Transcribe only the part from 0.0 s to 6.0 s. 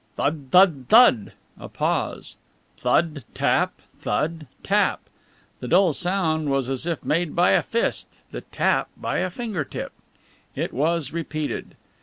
"Thud thud thud" a pause "thud, tap, thud, tap." The dull